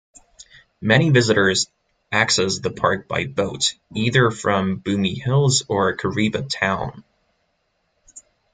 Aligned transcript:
Many 0.81 1.11
visitors 1.11 1.67
access 2.11 2.57
the 2.57 2.71
park 2.71 3.07
by 3.07 3.27
boat 3.27 3.75
either 3.93 4.31
from 4.31 4.79
Bumi 4.81 5.19
Hills 5.21 5.61
or 5.67 5.95
Kariba 5.95 6.49
town. 6.49 7.03